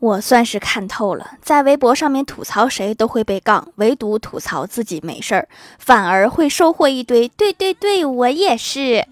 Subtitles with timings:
[0.00, 5.46] 我算是看透了，在微博上面吐槽谁都会被杠，唯独吐槽自己没事儿，
[5.78, 7.28] 反而会收获一堆。
[7.28, 9.06] 对对对，我也是。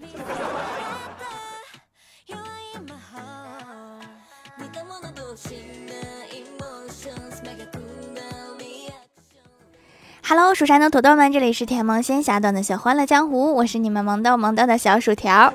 [10.27, 15.53] Hello，蜀山的土豆们，这里是甜萌仙侠段的小欢乐江湖，我是你们萌豆萌豆的小薯条。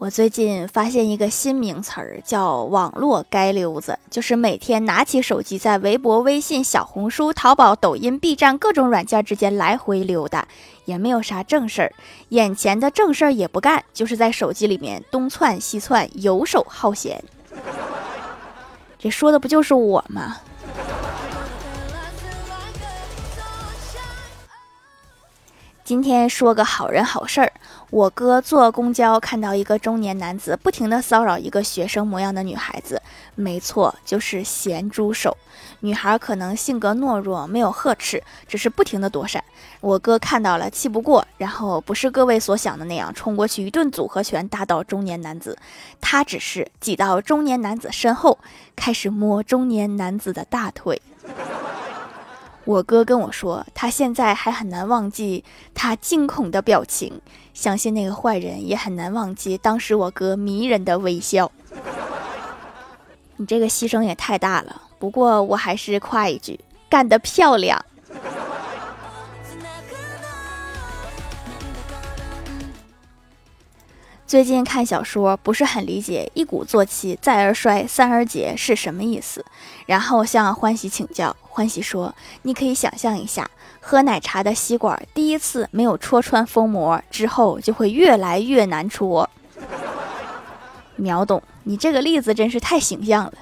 [0.00, 10.48] 我最近发现一个新名词儿，叫“网络街溜子”，就是每天拿起手机，在微博、微信、小红书、淘宝、抖音、B 站各种软件之间来回溜达，
[10.86, 11.92] 也没有啥正事儿，
[12.30, 17.22] 眼前的正事儿也不干，就是在手机里面东窜西窜，游手好闲。
[18.98, 20.38] 这说的不就是我吗？
[25.90, 27.52] 今天说个好人好事儿。
[27.90, 33.02] 我哥坐公交看到一个中年男子不停地骚扰一个学生模样的女孩子，
[33.34, 35.36] 没错，就是咸猪手。
[35.80, 39.42] 女孩可能性格懦弱，没有呵斥，只是不停地躲闪。
[39.80, 45.58] 我哥看到了，气不过，然后不是各位所想的那样，冲过去一顿组合拳打倒中年男子。
[46.00, 48.38] 他只是挤到中年男子身后，
[48.76, 51.02] 开始摸中年男子的大腿。
[52.64, 55.42] 我哥跟我说，他现在还很难忘记
[55.74, 57.20] 他惊恐的表情，
[57.54, 61.50] 相信那个坏人也很难忘记当时我哥迷人的微笑。
[63.36, 67.82] 你这个牺牲也太大了，不过我还是夸一句，干得漂亮。
[74.26, 79.44] 最近看小说不是很理解“一鼓作气，再而衰，三而竭”是什么意思，
[79.86, 81.34] 然后向欢喜请教。
[81.52, 83.50] 欢喜说：“你可以想象一下，
[83.80, 89.28] 喝奶茶的吸管第一次没有戳穿封膜，之后就会越来越难戳。”
[90.96, 93.32] 秒懂，你这个例子真是太形象了。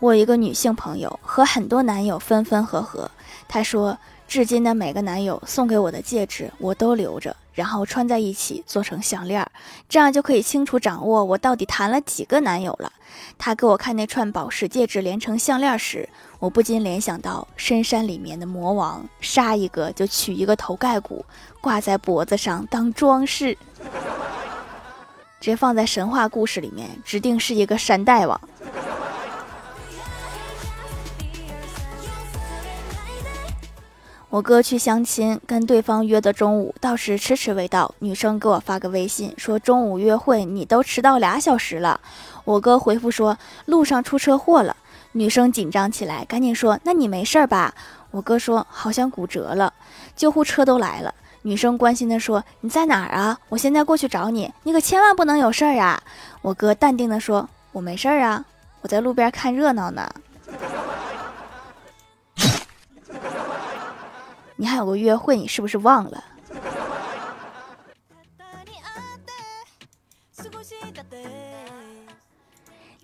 [0.00, 3.10] 我一个女性朋友和很多男友分分合合，
[3.46, 3.96] 她说。
[4.28, 9.50] 至今的每个男友送给我的戒指，我都留着，然后穿在一起做成项链，
[9.88, 12.92] 这样就可以清楚掌握我到底谈了几个男友了。
[13.38, 16.06] 他给我看那串宝石戒指连成项链时，
[16.38, 21.24] 我不禁联想到深山里面的魔王，杀一个就取一个头盖骨，
[21.62, 23.56] 挂在脖子上当装饰。
[25.40, 28.38] 这放在神话故事里面，指定是一个山大王。
[34.30, 37.94] 我哥去相亲，跟对方约的中午，倒是迟迟未到。
[38.00, 41.98] 女生给我发个微信，说中午约会你都迟到俩小时了。
[42.44, 44.76] 我哥回复说路上出车祸了。
[45.12, 47.74] 女生紧张起来，赶紧说那你没事吧？
[48.10, 49.72] 我哥说好像骨折了，
[50.14, 51.14] 救护车都来了。
[51.40, 53.38] 女生关心的说你在哪儿啊？
[53.48, 55.98] 我现在过去找你，你可千万不能有事儿啊！
[56.42, 58.44] 我哥淡定的说我没事儿啊，
[58.82, 60.06] 我在路边看热闹呢。
[64.60, 66.24] 你还有个约会，你是不是忘了？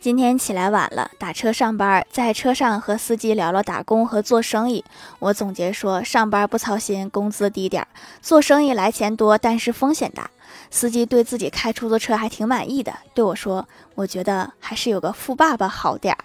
[0.00, 4.84] 今天起来晚了，打车上班，在车上和司机聊了打工和做生意。
[5.20, 7.88] 我总结说，上班不操心，工资低点儿；
[8.20, 10.28] 做生意来钱多，但是风险大。
[10.70, 16.24] 司机对自己开出租车还挺满意的，对我说：“我觉得还是有个富爸爸好点儿。”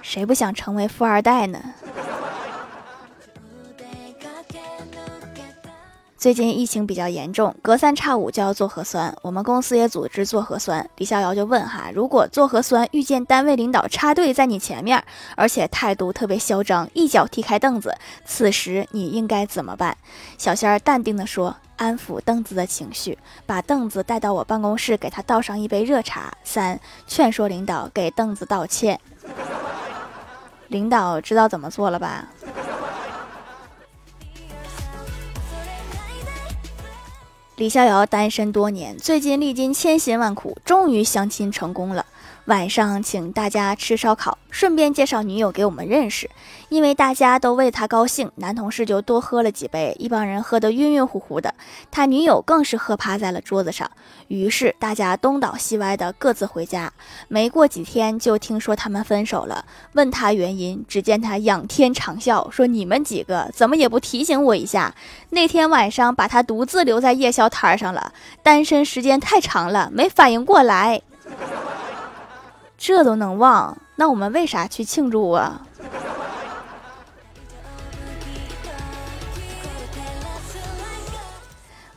[0.00, 1.62] 谁不想成为富二代呢？
[6.24, 9.14] 最近疫情比较严重，隔三差五就要做核酸。
[9.20, 10.88] 我们公司也组织做核酸。
[10.96, 15.04] 李逍遥就问哈，如果做核酸遇见单位领导插队在你前面，
[15.36, 19.98] 而且态度特别嚣张，一脚踢开凳子，此时你应该怎么办？
[20.38, 26.32] 小仙儿淡定的说，安抚凳子的情绪，把凳子带到我办公室，给他倒上一杯热茶。
[26.42, 28.98] 三，劝说领导给凳子道歉。
[30.68, 32.24] 领导知道怎么做了吧？
[37.56, 42.04] 李逍遥单身多年，最近历经千辛万苦，终于相亲成功了。
[42.46, 46.28] 晚上请大家吃烧烤，顺便介绍女友给我们认识。
[46.68, 51.54] 因为大家都为他高兴，男同事就多喝了几杯，一帮人喝得晕晕乎乎的。
[51.90, 53.90] 他女友更是喝趴在了桌子上。
[54.28, 56.92] 于是大家东倒西歪的各自回家。
[57.28, 59.64] 没过几天，就听说他们分手了。
[59.94, 64.94] 问他原因，只见他仰天长啸，说：“你们几个怎么也不提醒我一下？
[65.30, 68.12] 那天晚上把他独自留在夜宵摊上了，
[68.42, 71.00] 单身时间太长了，没反应过来。”
[72.86, 73.78] 这都能忘？
[73.96, 75.62] 那我们为啥去庆祝啊？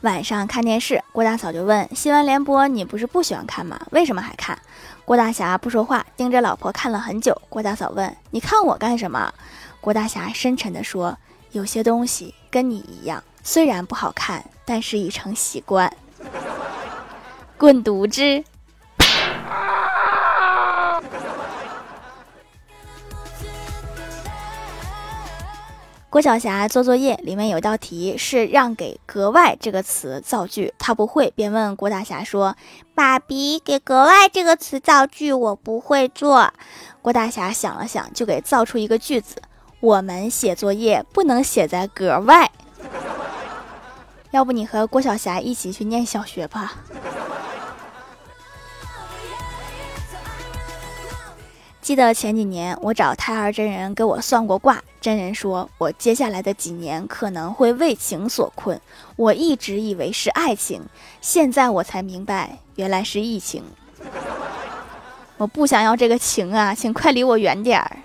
[0.00, 3.78] 晚上看电视，郭大嫂就问：“新闻联播你不是不喜欢看吗？
[3.90, 4.58] 为什么还看？”
[5.04, 7.38] 郭大侠不说话，盯着老婆看了很久。
[7.50, 9.30] 郭大嫂问：“你看我干什么？”
[9.82, 11.14] 郭大侠深沉地说
[11.52, 15.94] ：“有些东西跟你一样，虽然不好看，但是已成习惯。”
[17.58, 18.42] 滚犊子！
[26.18, 32.56] 郭晓霞做作业，里面有道题是让给“格外”这个词造句，她不会，便问郭大侠说
[32.92, 36.52] ：“爸比，给‘格外’这个词造句，我不会做。”
[37.02, 39.36] 郭大侠想了想，就给造出一个句子
[39.78, 42.50] ：“我们写作业不能写在格外。”
[44.32, 46.74] 要不你和郭晓霞一起去念小学吧。
[51.80, 58.78] 记得前几年我找胎儿真人给我算过卦，真人说我接下来的几年可能会为情所困。
[59.16, 60.82] 我一直以为是爱情，
[61.22, 63.64] 现在我才明白原来是疫情。
[65.38, 67.96] 我不想要这个情啊，请快离我远点儿。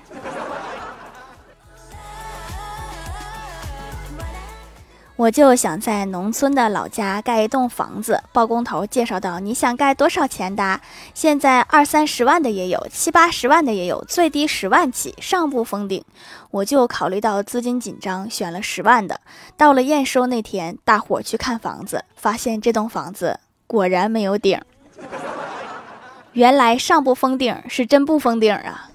[5.24, 10.82] 我就想在农村的老家盖一栋房子，包工头介绍到：“你想盖多少钱的？
[11.14, 16.04] 现在二三十万的也有，七八十万的也有，最低十万起，上不封顶。”
[16.52, 19.22] 我就考虑到资金紧张，选了十万的。
[19.56, 24.60] 到了验收那天，大伙去看房子，发现这栋房子果然没有顶。
[26.34, 28.90] 原来上不封顶是真不封顶啊！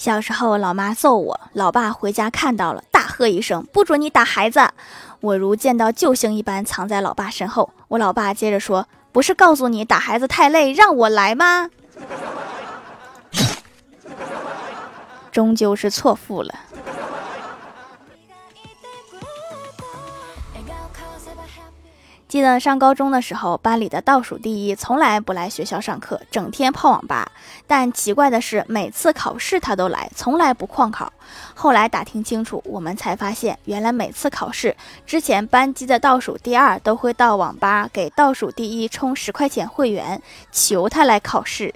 [0.00, 4.70] 小时候，老妈揍我，老爸回家看到了，大喝一声：“不准你打孩子！”
[5.20, 7.68] 我如见到救星一般，藏在老爸身后。
[7.88, 11.68] 我老爸接着说：“不是告诉你打孩子太累，让我来吗？”
[15.30, 16.54] 终究是错付了。
[22.30, 27.32] 记得上高中的时候，班里的倒数第一从来不来学校上课，整天泡网吧。
[27.66, 31.12] 但奇怪的是，每次考试他都来，从来不旷考。
[31.56, 40.22] 后来打听清楚，我们才发现，原来每次考试之前，班级的倒数第二都会到网吧给倒数第一充十块钱会员，
[40.52, 41.74] 求他来考试，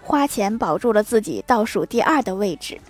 [0.00, 2.80] 花钱保住了自己倒数第二的位置。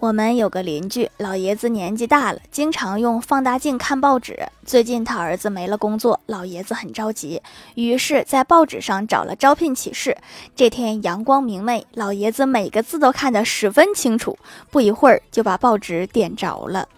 [0.00, 4.48] 我们有个邻居，老爷子年纪大了，经常用放大镜看报纸。
[4.64, 7.42] 最近他儿子没了工作，老爷子很着急，
[7.74, 10.16] 于是，在报纸上找了招聘启事。
[10.54, 14.38] 这天阳光明媚，老爷子每个字都看得十分清楚，
[14.70, 16.88] 不一会儿就把报纸点着了。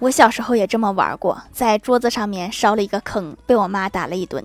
[0.00, 4.44] 我小时候也这么玩过，在桌子上面烧了一个坑，被我妈打了一顿。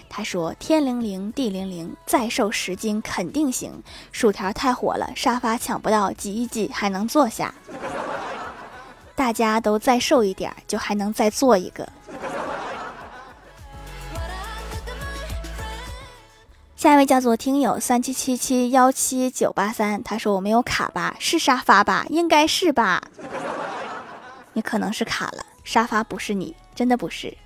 [0.13, 3.81] 他说：“天灵灵，地灵灵，再瘦十斤肯定行。
[4.11, 7.55] 薯条太火了，沙发抢不到，挤一挤还能坐下。
[9.15, 11.87] 大家都再瘦一点，就还能再坐一个。”
[16.75, 21.15] 下一位叫做听友三七七七幺七九八三，他说：“我没有卡吧？
[21.19, 22.05] 是沙发吧？
[22.09, 23.01] 应该是吧？
[24.51, 27.37] 你可能是卡了，沙发不是你，真的不是。”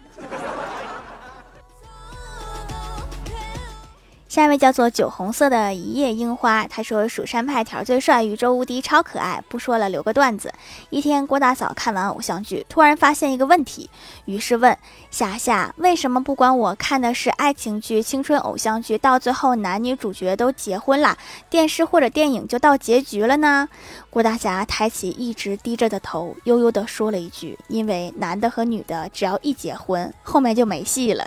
[4.35, 10.53] 下一位叫做酒红色的一叶樱花，他说：“蜀山派条最帅，宇宙无敌，超可爱。”不说了，留个段子。
[10.89, 13.89] 一天，郭大嫂看完偶像剧，突然发现一个问题，
[14.25, 14.77] 于是问
[15.09, 21.17] 霞霞：“为什么不管我看的是爱情剧、青春偶像剧，到最后男女主角都结婚了，
[21.49, 23.69] 电视或者电影就到结局了呢？”
[24.11, 31.25] 郭大侠抬起一直低着的头，悠悠地说了一句：“因为男的和女的只要一结婚，后面就没戏了。”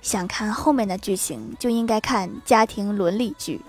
[0.00, 3.60] 想看后面的剧情，就应该看家庭伦理剧。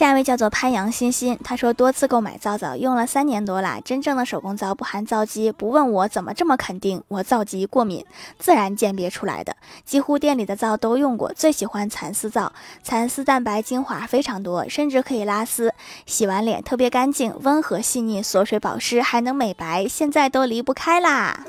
[0.00, 5.52] 下一位叫做潘阳欣欣，他说多次购买皂皂用了三年多啦，真正的手工皂不含皂基。
[5.52, 8.06] 不问我怎么这么肯定，我皂基过敏，
[8.38, 9.54] 自然鉴别出来的。
[9.84, 12.50] 几乎店里的皂都用过，最喜欢蚕丝皂，
[12.82, 15.74] 蚕丝蛋白精华非常多，甚至可以拉丝，
[16.06, 21.44] 洗完脸特别干净，温和细腻，锁水保湿，还能美白，现在都离不开啦。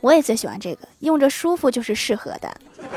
[0.00, 2.52] 我也最喜欢这个，用着舒服就是适合的。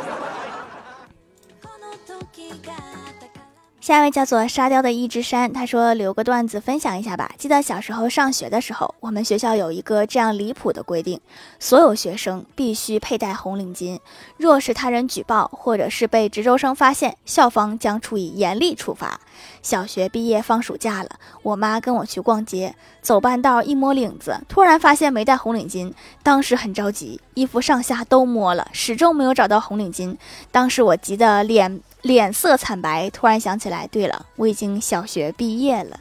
[3.87, 7.31] 下一位叫做沙雕的一只山，他说留个段子分享一下吧。
[7.37, 11.21] 记得小时候上学的时候，我们学校有一个这样离谱的规定：
[11.57, 13.97] 所有学生必须佩戴红领巾，
[14.35, 19.21] 若是他人举报或者是被值周生发现，校方将处以严厉处罚。
[19.61, 30.17] 小学毕业放暑假了，我妈跟我去逛街，走半道一摸领子，突然发现没戴红领巾，当时很着急，衣服上下都摸了，始终没有找到红领巾，
[30.51, 31.79] 当时我急得脸。
[32.01, 35.99] 脸色惨白，突然想起来，对了，我已经小学毕业了。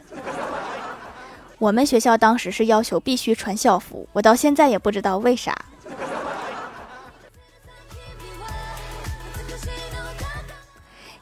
[1.59, 5.57] 我们学校当时是要求必须穿校服，我到现在也不知道为啥。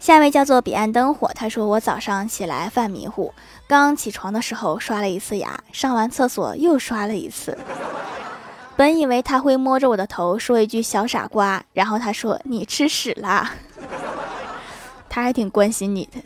[0.01, 3.33] 下一位叫做彼岸灯火，他说我早上起来犯迷糊，
[3.67, 7.57] 刚起床的时候刷了一次牙，上完厕所又刷了一次。
[8.77, 13.53] 本以为他会摸着我的头说一句小傻瓜，然后他说你吃屎啦。
[15.15, 16.21] 他还挺关心你的。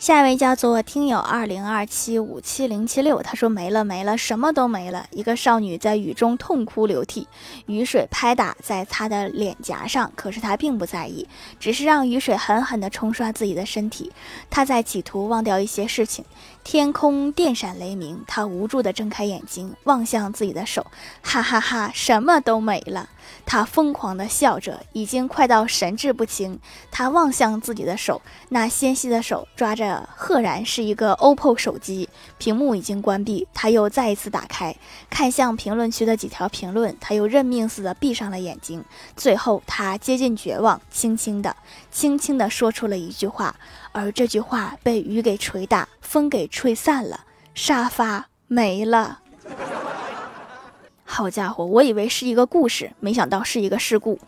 [0.00, 5.06] 下一位叫做听友二零二七五七零七六，他说没了没了，什么都没了。
[5.12, 7.28] 一个少女在雨中痛哭流涕，
[7.66, 11.28] 雨水拍打在她的脸颊上，可是她并不在意，
[11.60, 14.10] 只是让雨水狠狠地冲刷自己的身体。
[14.50, 16.24] 她在企图忘掉一些事情。
[16.70, 20.86] 天空电闪雷鸣，他无助地睁开眼睛，望向自己的手，
[21.22, 23.08] 哈哈哈，什么都没了。
[23.46, 26.60] 他疯狂地笑着，已经快到神志不清。
[26.90, 28.20] 他望向自己的手，
[28.50, 33.48] 那纤细的手抓着，赫然是一个 OPPO 手机，屏幕已经关闭。
[33.54, 34.76] 他又再一次打开，
[35.08, 38.84] 看向评论区的几条评论，他又认命似的闭上了眼睛。
[39.16, 41.56] 最后，他接近绝望，轻轻地、
[41.90, 43.56] 轻轻地说出了一句话。
[43.92, 49.18] 而这句话被雨给捶打，风给吹散了，沙发没了。
[51.04, 54.18] 好家伙，我以为是一个故事，没想到是一个事故。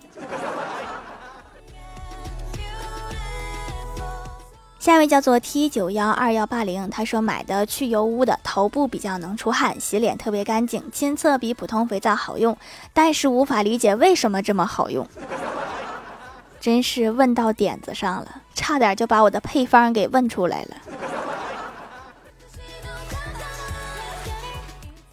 [4.78, 12.54] 下一位叫做 T 九幺二幺八零，他说买的去油污的，头部比较能出汗，洗脸特别干净，亲测比普通肥皂好用，
[12.92, 15.08] 但是无法理解为什么这么好用。
[16.60, 20.76] 真是问到点子上了，差点就把我的配方给问出来了。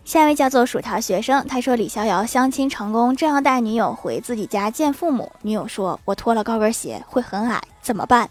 [0.08, 8.30] 下一位叫做薯条学生，他说李逍遥相亲成功，正要带女友回自己家见父母，女友说：“我脱了高跟鞋会很矮，怎么办？”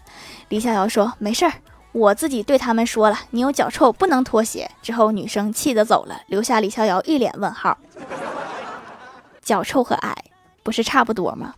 [0.48, 1.52] 李逍遥说：“没事儿，
[1.92, 7.76] 我自己对他们说了，你有脚臭不能脱鞋。”之后女生气得走了，留下李逍遥一脸问号。
[9.42, 10.16] 脚臭和矮
[10.62, 11.52] 不是差不多吗？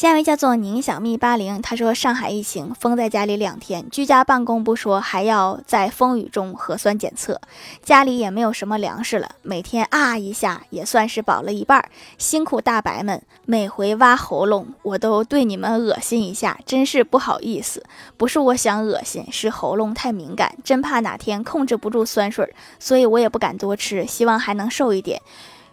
[0.00, 7.38] 下一位叫做宁小蜜八零，他说上海疫情封在家里两天，居家办公不说，还要在风雨中核酸检测，
[7.82, 11.84] 家里也没有什么粮食了，每天啊一下也算是饱了一半。
[12.16, 17.84] 辛苦大白们，每回挖喉咙我都对你们恶心一下，真是不好意思。
[18.16, 25.20] 不是我想恶心，是喉咙太敏感，真怕哪天控制不住酸水，所以我也不敢多吃，希望还能瘦一点。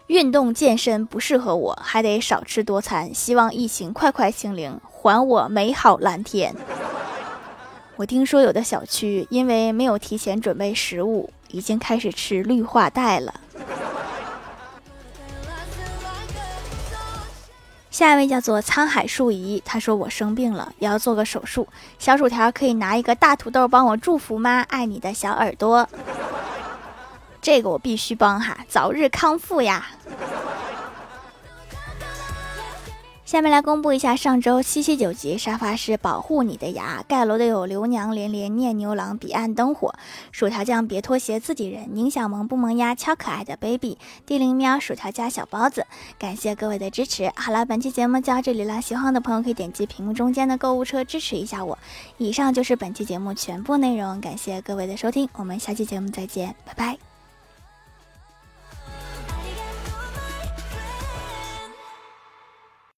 [0.08, 3.12] 运动健身不适合我，还得少吃多餐。
[3.14, 6.54] 希望疫情快快清零，还我美好蓝天。
[7.96, 13.34] 我听说有的小区因为没有提前准备食物，已经开始吃绿化带了。
[17.90, 21.68] 下一位叫做沧海树仪，他说我生病了，也要做个手术。
[21.98, 24.64] 小薯条可以拿一个大土豆帮我祝福吗？
[24.70, 25.86] 爱你的小耳朵。
[27.40, 29.86] 这个我必须帮哈，早日康复呀！
[33.24, 39.94] 下面来公布一下上周七七九集沙发是保护你的牙盖楼的有刘娘连连念牛郎彼岸灯火
[40.32, 45.86] 薯条酱别拖鞋自己人宁小萌不萌呀超可爱的 baby 地灵喵薯条加小包子
[46.18, 51.78] 感谢各位的支持好了本期节目就到这里了喜欢的朋友可以点击屏幕中间的购物车支持一下我
[52.16, 57.07] 以上就是本期节目全部内容感谢各位的收听我们下期节目再见拜拜。